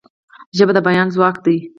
ژبه 0.57 0.71
د 0.75 0.79
بیان 0.87 1.07
ځواک 1.15 1.35
ده. 1.45 1.55